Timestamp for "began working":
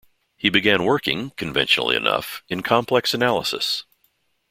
0.49-1.29